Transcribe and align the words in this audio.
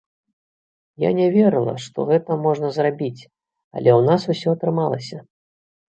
Я 1.03 1.09
не 1.19 1.27
верыла, 1.35 1.75
што 1.85 2.07
гэта 2.11 2.39
можна 2.45 2.67
зрабіць, 2.77 3.21
але 3.79 3.89
ў 3.99 4.11
нас 4.11 4.21
усё 4.35 4.49
атрымалася. 4.59 5.17